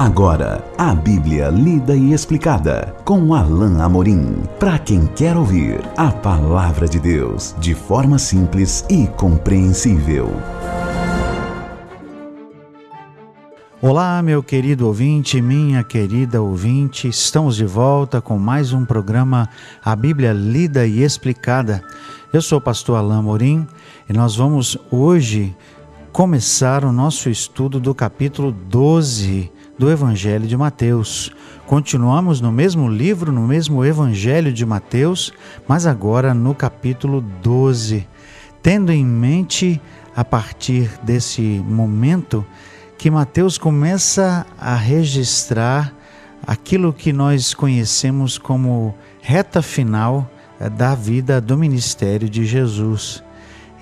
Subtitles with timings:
[0.00, 4.44] Agora, a Bíblia lida e explicada com Alain Amorim.
[4.58, 10.32] Para quem quer ouvir a palavra de Deus de forma simples e compreensível.
[13.82, 19.50] Olá, meu querido ouvinte, minha querida ouvinte, estamos de volta com mais um programa
[19.84, 21.84] A Bíblia Lida e Explicada.
[22.32, 23.66] Eu sou o pastor Alain Morim
[24.08, 25.54] e nós vamos hoje
[26.10, 31.32] começar o nosso estudo do capítulo 12 do Evangelho de Mateus.
[31.66, 35.32] Continuamos no mesmo livro, no mesmo Evangelho de Mateus,
[35.66, 38.06] mas agora no capítulo 12,
[38.62, 39.80] tendo em mente
[40.14, 42.44] a partir desse momento
[42.98, 45.94] que Mateus começa a registrar
[46.46, 53.24] aquilo que nós conhecemos como reta final eh, da vida do ministério de Jesus.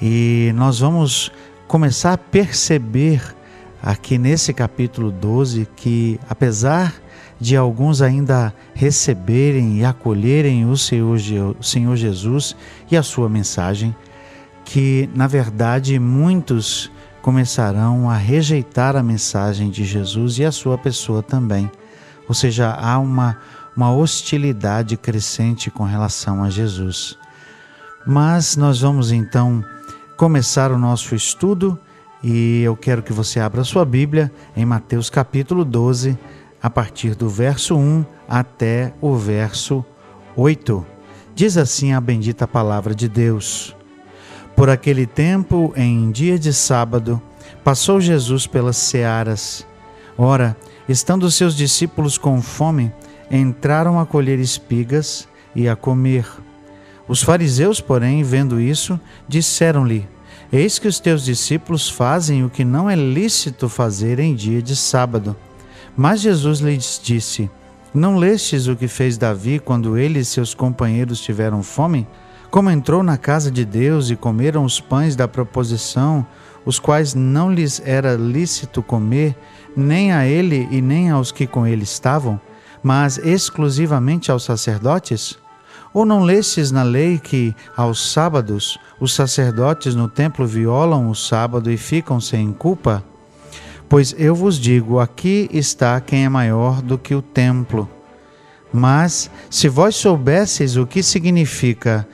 [0.00, 1.32] E nós vamos
[1.66, 3.36] começar a perceber
[3.82, 6.94] aqui nesse capítulo 12 que, apesar
[7.40, 12.56] de alguns ainda receberem e acolherem o Senhor, Jesus
[12.90, 13.94] e a sua mensagem,
[14.64, 16.90] que na verdade muitos
[17.22, 21.70] começarão a rejeitar a mensagem de Jesus e a sua pessoa também.
[22.28, 23.38] Ou seja, há uma,
[23.76, 27.16] uma hostilidade crescente com relação a Jesus.
[28.06, 29.64] Mas nós vamos então
[30.16, 31.78] começar o nosso estudo
[32.22, 36.18] e eu quero que você abra sua Bíblia em Mateus capítulo 12,
[36.60, 39.84] a partir do verso 1 até o verso
[40.36, 40.84] 8.
[41.34, 43.76] Diz assim a bendita palavra de Deus.
[44.56, 47.22] Por aquele tempo, em dia de sábado,
[47.62, 49.64] passou Jesus pelas searas.
[50.16, 50.56] Ora,
[50.88, 52.92] estando seus discípulos com fome,
[53.30, 56.26] entraram a colher espigas e a comer.
[57.06, 60.08] Os fariseus, porém, vendo isso, disseram-lhe:
[60.52, 64.74] Eis que os teus discípulos fazem o que não é lícito fazer em dia de
[64.74, 65.36] sábado.
[65.96, 67.50] Mas Jesus lhes disse:
[67.92, 72.06] Não lestes o que fez Davi quando ele e seus companheiros tiveram fome?
[72.50, 76.26] como entrou na casa de Deus e comeram os pães da proposição,
[76.64, 79.36] os quais não lhes era lícito comer,
[79.76, 82.40] nem a ele e nem aos que com ele estavam,
[82.82, 85.38] mas exclusivamente aos sacerdotes?
[85.92, 91.70] Ou não lestes na lei que, aos sábados, os sacerdotes no templo violam o sábado
[91.70, 93.02] e ficam sem culpa?
[93.88, 97.88] Pois eu vos digo: aqui está quem é maior do que o templo.
[98.72, 102.06] Mas, se vós soubesseis o que significa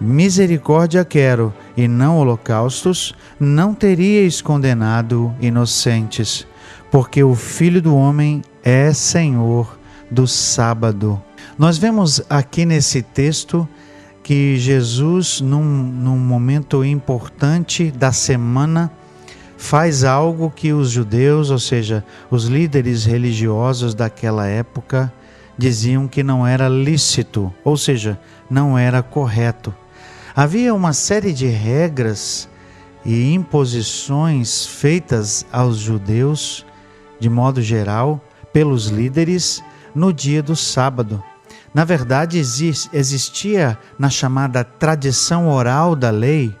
[0.00, 6.46] Misericórdia quero e não holocaustos, não teríeis condenado inocentes,
[6.90, 9.78] porque o Filho do Homem é Senhor
[10.10, 11.20] do sábado.
[11.58, 13.66] Nós vemos aqui nesse texto
[14.22, 18.92] que Jesus, num, num momento importante da semana,
[19.56, 25.10] faz algo que os judeus, ou seja, os líderes religiosos daquela época,
[25.56, 29.74] diziam que não era lícito, ou seja, não era correto.
[30.34, 32.50] Havia uma série de regras
[33.02, 36.66] e imposições feitas aos judeus,
[37.18, 38.20] de modo geral,
[38.52, 39.64] pelos líderes
[39.94, 41.24] no dia do sábado.
[41.76, 46.56] Na verdade, existia na chamada tradição oral da lei,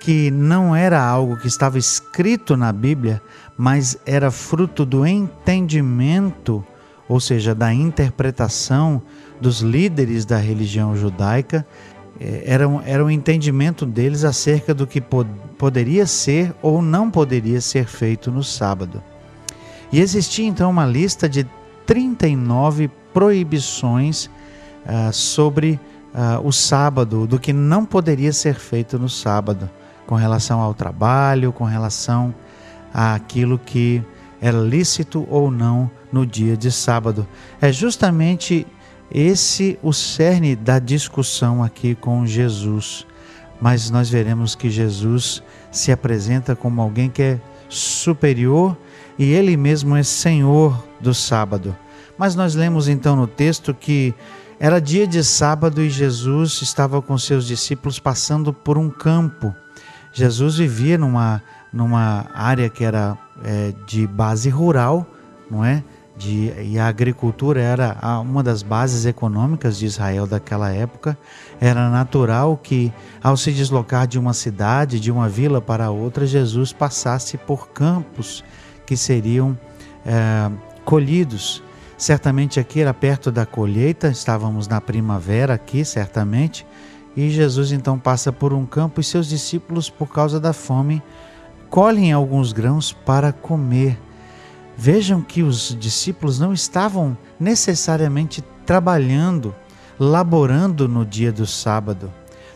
[0.00, 3.22] que não era algo que estava escrito na Bíblia,
[3.56, 6.66] mas era fruto do entendimento,
[7.08, 9.00] ou seja, da interpretação
[9.40, 11.64] dos líderes da religião judaica
[12.18, 17.12] é, era um, era um entendimento deles acerca do que pod poderia ser ou não
[17.12, 19.00] poderia ser feito no sábado.
[19.92, 21.46] E existia então uma lista de
[21.86, 24.28] 39 proibições
[24.86, 25.80] uh, sobre
[26.14, 29.68] uh, o sábado, do que não poderia ser feito no sábado,
[30.06, 32.34] com relação ao trabalho, com relação
[32.92, 34.02] àquilo que
[34.40, 37.26] era lícito ou não no dia de sábado.
[37.60, 38.66] É justamente
[39.10, 43.06] esse o cerne da discussão aqui com Jesus.
[43.60, 48.76] Mas nós veremos que Jesus se apresenta como alguém que é superior
[49.18, 51.76] e ele mesmo é Senhor do sábado.
[52.16, 54.14] Mas nós lemos então no texto que
[54.60, 59.54] era dia de sábado e Jesus estava com seus discípulos passando por um campo.
[60.12, 65.06] Jesus vivia numa, numa área que era é, de base rural,
[65.50, 65.82] não é?
[66.18, 71.16] de, e a agricultura era uma das bases econômicas de Israel daquela época,
[71.60, 76.72] era natural que, ao se deslocar de uma cidade, de uma vila para outra, Jesus
[76.72, 78.44] passasse por campos
[78.84, 79.56] que seriam
[80.04, 80.50] é,
[80.84, 81.62] colhidos.
[81.98, 86.64] Certamente aqui era perto da colheita, estávamos na primavera aqui, certamente,
[87.16, 91.02] e Jesus então passa por um campo e seus discípulos, por causa da fome,
[91.68, 93.98] colhem alguns grãos para comer.
[94.76, 99.52] Vejam que os discípulos não estavam necessariamente trabalhando,
[99.98, 102.12] laborando no dia do sábado.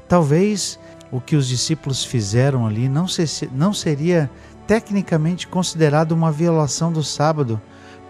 [0.07, 0.79] Talvez
[1.11, 4.31] o que os discípulos fizeram ali não, se, não seria
[4.69, 7.61] tecnicamente considerado uma violação do sábado,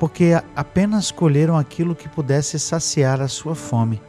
[0.02, 4.02] porque apenas colheram aquilo que pudesse saciar a sua fome.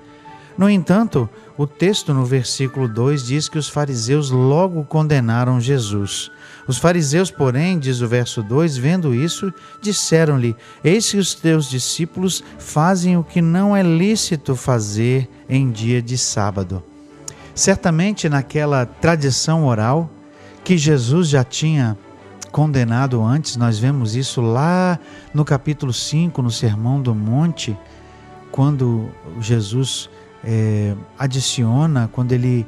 [0.58, 6.32] No entanto, o texto no versículo 2 diz que os fariseus logo condenaram Jesus.
[6.68, 9.54] Os fariseus, porém, diz o verso 2, vendo isso,
[9.84, 16.02] disseram-lhe: Eis que os teus discípulos fazem o que não é lícito fazer em dia
[16.02, 16.82] de sábado.
[17.54, 20.10] Certamente naquela tradição oral
[20.64, 21.96] que Jesus já tinha
[22.54, 25.00] condenado antes, nós vemos isso lá
[25.34, 27.76] no capítulo 5, no Sermão do Monte,
[28.52, 29.10] quando
[29.42, 30.08] Jesus
[30.44, 32.64] é, adiciona, quando ele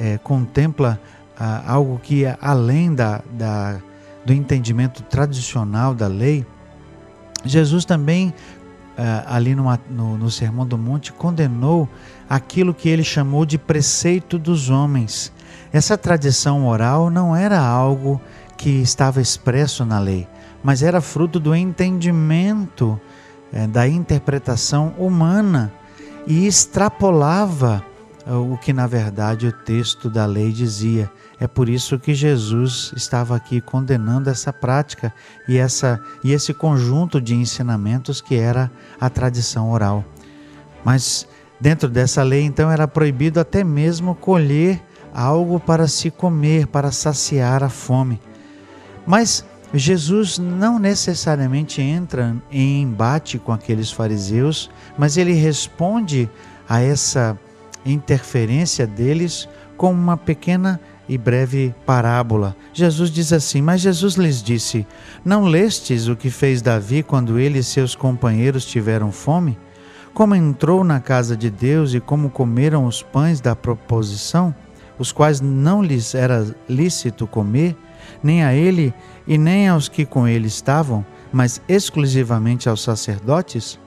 [0.00, 1.00] é, contempla
[1.38, 3.80] ah, algo que é além da, da,
[4.26, 6.44] do entendimento tradicional da lei,
[7.44, 8.34] Jesus também,
[8.98, 11.88] ah, ali numa, no, no Sermão do Monte, condenou
[12.28, 15.32] aquilo que ele chamou de preceito dos homens.
[15.72, 18.20] Essa tradição oral não era algo
[18.60, 20.28] que estava expresso na lei,
[20.62, 23.00] mas era fruto do entendimento,
[23.50, 25.72] é, da interpretação humana
[26.26, 27.82] e extrapolava
[28.26, 31.10] eh, o que na verdade o texto da lei dizia.
[31.40, 35.10] É por isso que Jesus estava aqui condenando essa prática
[35.48, 38.70] e, essa, e esse conjunto de ensinamentos que era
[39.00, 40.04] a tradição oral.
[40.84, 41.26] Mas
[41.58, 44.82] dentro dessa lei, então, era proibido até mesmo colher
[45.14, 48.20] algo para se comer, para saciar a fome.
[49.10, 56.30] Mas Jesus não necessariamente entra em embate com aqueles fariseus, mas ele responde
[56.68, 57.36] a essa
[57.84, 62.54] interferência deles com uma pequena e breve parábola.
[62.72, 64.86] Jesus diz assim: Mas Jesus lhes disse:
[65.24, 69.58] Não lestes o que fez Davi quando ele e seus companheiros tiveram fome?
[70.14, 74.54] Como entrou na casa de Deus e como comeram os pães da proposição,
[75.00, 77.76] os quais não lhes era lícito comer?
[78.22, 78.94] Nem a ele
[79.26, 83.78] e nem aos que com ele estavam, mas exclusivamente aos sacerdotes?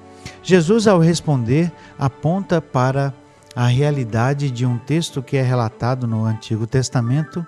[0.42, 3.14] Jesus, ao responder, aponta para
[3.56, 7.46] a realidade de um texto que é relatado no Antigo Testamento,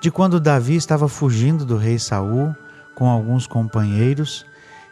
[0.00, 2.54] de quando Davi estava fugindo do rei Saul
[2.94, 4.46] com alguns companheiros,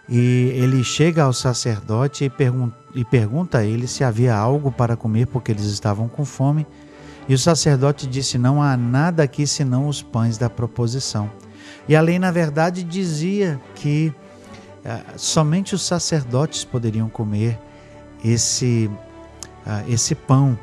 [0.08, 2.70] e ele chega ao sacerdote e, pergun
[3.10, 6.66] pergunta a ele se havia algo para comer, porque eles estavam com fome.
[7.28, 11.30] E o sacerdote disse: Não há nada aqui senão os pães da proposição.
[11.86, 14.12] E a lei, na verdade, dizia que
[14.84, 17.58] uh, somente os sacerdotes poderiam comer
[18.24, 18.90] esse,
[19.66, 20.58] uh, esse pão,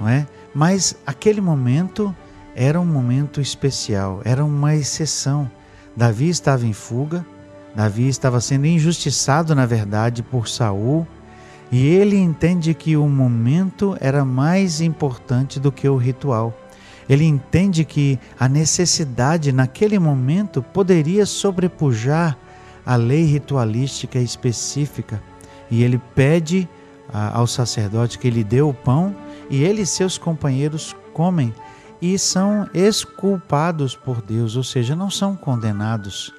[0.00, 0.26] não é?
[0.54, 2.14] Mas aquele momento
[2.54, 5.50] era um momento especial, era uma exceção.
[5.96, 7.26] Davi estava em fuga,
[7.74, 11.06] Davi estava sendo injustiçado, na verdade, por Saul
[11.70, 16.56] e ele entende que o momento era mais importante do que o ritual.
[17.08, 22.36] Ele entende que a necessidade naquele momento poderia sobrepujar
[22.84, 25.22] a lei ritualística específica.
[25.70, 26.68] E ele pede
[27.12, 29.14] ao sacerdote que lhe dê o pão
[29.48, 31.52] e ele e seus companheiros comem
[32.02, 36.32] e são exculpados por Deus, ou seja, não são condenados.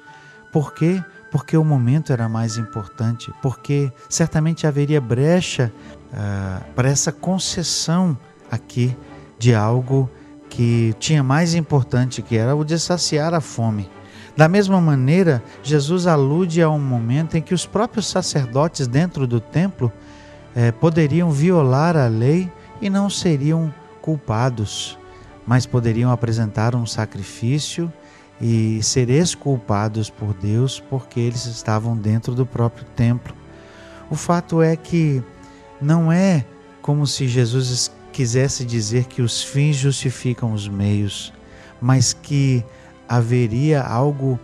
[0.52, 1.02] Por quê?
[1.02, 1.17] porque
[1.56, 5.72] o momento era mais importante, porque certamente haveria brecha
[6.12, 8.16] uh, para essa concessão
[8.50, 8.96] aqui
[9.38, 10.10] de algo
[10.48, 13.88] que tinha mais importante, que era o de saciar a fome.
[14.36, 19.40] Da mesma maneira, Jesus alude a um momento em que os próprios sacerdotes dentro do
[19.40, 19.92] templo
[20.54, 24.96] eh, poderiam violar a lei e não seriam culpados,
[25.46, 27.92] mas poderiam apresentar um sacrifício
[28.40, 33.34] e ser exculpados por Deus porque eles estavam dentro do próprio templo.
[34.10, 35.22] O fato é que
[35.80, 36.44] não é
[36.80, 41.32] como se Jesus quisesse dizer que os fins justificam os meios,
[41.80, 42.64] mas que
[43.08, 44.38] haveria algo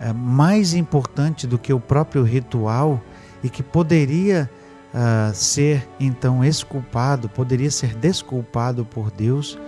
[0.00, 3.02] é, mais importante do que o próprio ritual
[3.42, 4.50] e que poderia
[4.94, 9.58] uh, ser então exculpado, poderia ser desculpado por Deus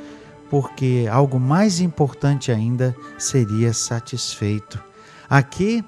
[0.51, 4.83] porque algo mais importante ainda seria satisfeito.
[5.29, 5.85] Aqui,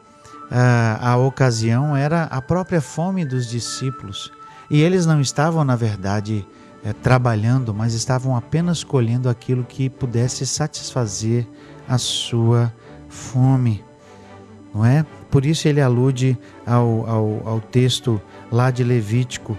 [0.51, 4.31] a, a ocasião era a própria fome dos discípulos
[4.71, 6.47] e eles não estavam, na verdade,
[6.85, 11.47] é, trabalhando, mas estavam apenas colhendo aquilo que pudesse satisfazer
[11.89, 12.73] a sua
[13.09, 13.85] fome.
[14.75, 15.05] Não é?
[15.31, 19.57] Por isso ele alude ao, ao, ao texto lá de Levítico,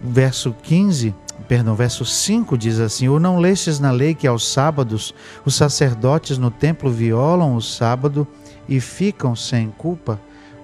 [0.00, 1.14] verso 15,
[1.48, 5.14] perdão, verso 5 diz assim: Ou não lestes na lei que aos sábados
[5.44, 8.26] os sacerdotes no templo violam o sábado
[8.68, 10.20] e ficam sem culpa?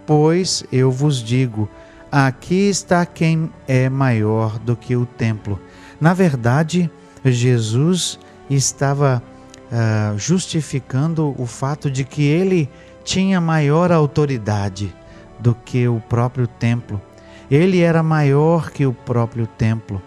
[0.06, 1.68] pois eu vos digo:
[2.10, 5.60] aqui está quem é maior do que o templo.
[6.00, 6.90] Na verdade,
[7.24, 9.22] Jesus estava
[9.70, 12.68] uh, justificando o fato de que ele
[13.02, 14.94] tinha maior autoridade
[15.38, 17.00] do que o próprio templo.
[17.50, 20.02] Ele era maior que o próprio templo.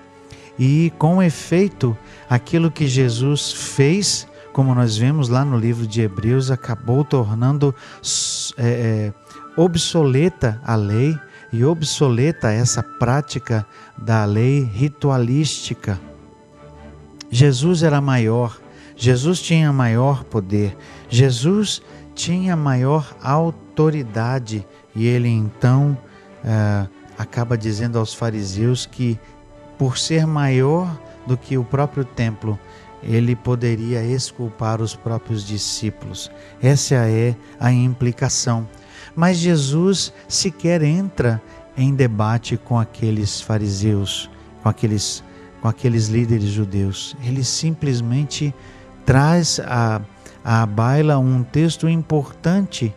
[0.57, 1.97] E, com efeito,
[2.29, 7.75] aquilo que Jesus fez, como nós vemos lá no livro de Hebreus, acabou tornando
[8.57, 9.13] é, é,
[9.55, 11.17] obsoleta a lei
[11.51, 13.65] e obsoleta essa prática
[13.97, 15.99] da lei ritualística.
[17.29, 18.59] Jesus era maior,
[18.95, 20.75] Jesus tinha maior poder,
[21.09, 21.81] Jesus
[22.15, 25.95] tinha maior autoridade e ele então
[26.43, 26.87] é,
[27.17, 29.19] acaba dizendo aos fariseus que
[29.77, 32.59] por ser maior do que o próprio templo,
[33.03, 36.31] ele poderia exculpar os próprios discípulos.
[36.61, 38.67] Essa é a implicação.
[39.15, 41.41] Mas Jesus sequer entra
[41.77, 44.29] em debate com aqueles fariseus,
[44.63, 45.23] com aqueles,
[45.61, 47.15] com aqueles líderes judeus.
[47.23, 48.53] Ele simplesmente
[49.05, 52.93] traz a baila um texto importante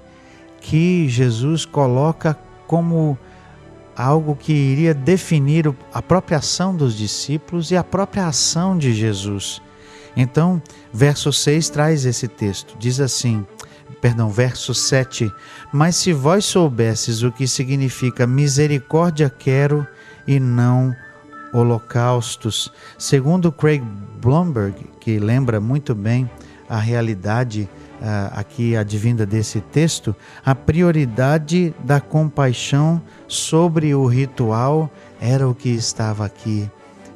[0.60, 3.18] que Jesus coloca como
[4.00, 9.60] algo que iria definir a própria ação dos discípulos e a própria ação de Jesus.
[10.16, 10.60] Então,
[10.92, 12.76] verso 6 traz esse texto.
[12.78, 13.46] Diz assim:
[14.00, 15.30] perdão, verso 7.
[15.72, 19.86] Mas se vós soubesses o que significa misericórdia quero
[20.26, 20.94] e não
[21.52, 23.82] holocaustos, segundo Craig
[24.20, 26.30] Blomberg, que lembra muito bem
[26.68, 27.68] a realidade
[28.32, 30.14] aqui advinda desse texto,
[30.44, 34.90] a prioridade da compaixão sobre o ritual
[35.20, 36.70] era o que estava aqui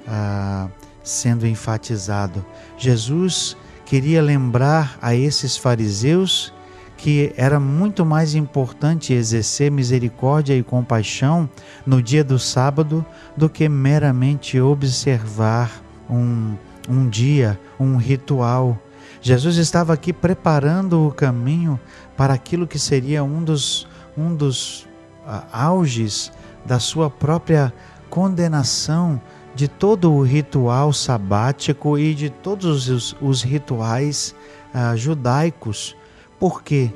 [0.07, 0.71] uh,
[1.03, 2.45] sendo enfatizado.
[2.77, 6.53] Jesus queria lembrar a esses fariseus
[6.97, 11.49] que era muito mais importante exercer misericórdia e compaixão
[11.85, 13.05] no dia do sábado
[13.37, 16.55] do que meramente observar um,
[16.89, 18.79] um dia, um ritual
[19.25, 21.81] Jesus estava aqui preparando o caminho
[22.15, 23.89] para aquilo que seria um dos,
[24.19, 24.83] um dos
[25.27, 26.31] uh, auges
[26.63, 27.73] da sua própria
[28.11, 29.19] condenação
[29.55, 34.35] de todo o ritual sabático e de todos os, os rituais
[34.75, 35.97] uh, judaicos.
[36.39, 36.93] Por quê?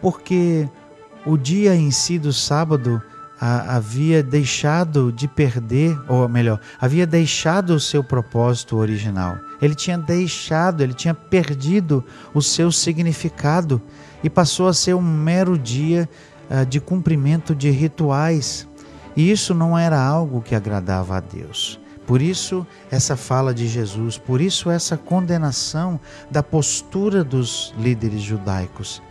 [0.00, 0.68] Porque
[1.26, 3.02] o dia em si do sábado
[3.44, 9.36] havia deixado de perder, ou melhor, havia deixado o seu propósito original.
[9.60, 13.82] Ele tinha deixado, ele tinha perdido o seu significado
[14.22, 16.08] e passou a ser um mero dia
[16.48, 18.68] uh, de cumprimento de rituais.
[19.16, 21.80] E isso não era algo que agradava a Deus.
[22.06, 25.98] Por isso, essa fala de Jesus, por isso, essa condenação
[26.30, 29.02] da postura dos líderes judaicos.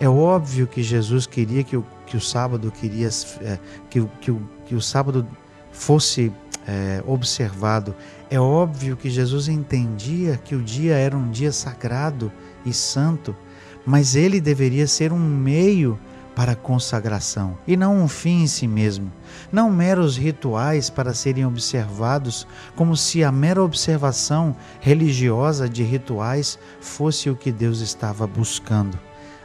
[0.00, 3.10] É óbvio que Jesus queria que o, que o sábado queria
[3.42, 3.58] é,
[3.90, 5.26] que, que, que o sábado
[5.70, 6.32] fosse
[6.66, 7.94] é, observado.
[8.30, 12.32] É óbvio que Jesus entendia que o dia era um dia sagrado
[12.64, 13.36] e santo,
[13.84, 15.98] mas ele deveria ser um meio
[16.34, 19.12] para consagração e não um fim em si mesmo.
[19.52, 27.28] Não meros rituais para serem observados, como se a mera observação religiosa de rituais fosse
[27.28, 28.98] o que Deus estava buscando.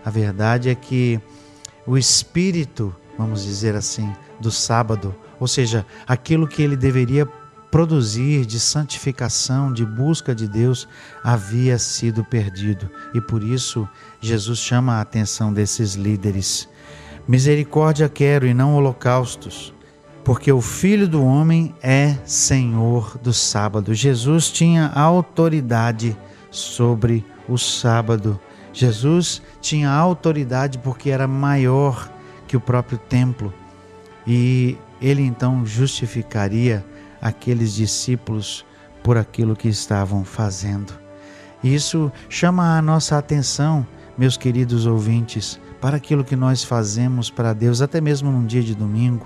[0.05, 1.19] A verdade é que
[1.87, 7.27] o espírito, vamos dizer assim, do sábado, ou seja, aquilo que ele deveria
[7.71, 10.87] produzir de santificação, de busca de Deus,
[11.23, 12.89] havia sido perdido.
[13.13, 13.87] E por isso
[14.21, 16.69] Jesus chama a atenção desses líderes.
[17.27, 19.73] Misericórdia quero e não holocaustos,
[20.23, 23.93] porque o Filho do Homem é Senhor do sábado.
[23.93, 26.15] Jesus tinha autoridade
[26.49, 28.39] sobre o sábado.
[28.75, 32.11] Jesus tinha autoridade porque era maior
[32.45, 33.53] que o próprio templo
[34.27, 36.85] e ele então justificaria
[37.21, 38.65] aqueles discípulos
[39.01, 40.93] por aquilo que estavam fazendo.
[41.63, 47.81] Isso chama a nossa atenção, meus queridos ouvintes, para aquilo que nós fazemos para Deus,
[47.81, 49.25] até mesmo num dia de domingo.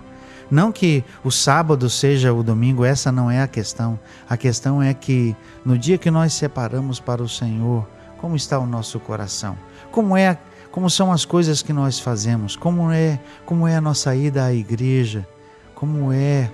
[0.52, 4.00] Não que o sábado seja o domingo, essa não é a questão.
[4.30, 7.88] A questão é que no dia que nós separamos para o Senhor,
[8.20, 9.58] como está o nosso coração?
[9.92, 10.38] Como é,
[10.72, 12.56] como são as coisas que nós fazemos?
[12.56, 15.28] Como é, como é a nossa ida à igreja?
[15.74, 16.52] Como é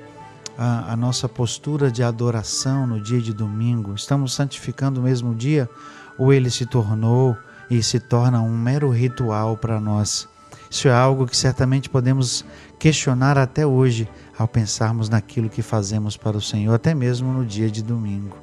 [0.57, 3.93] a, a nossa postura de adoração no dia de domingo?
[3.93, 5.69] Estamos santificando o mesmo dia
[6.17, 7.35] ou ele se tornou
[7.69, 10.27] e se torna um mero ritual para nós?
[10.69, 12.45] Isso é algo que certamente podemos
[12.77, 17.69] questionar até hoje ao pensarmos naquilo que fazemos para o Senhor, até mesmo no dia
[17.69, 18.37] de domingo.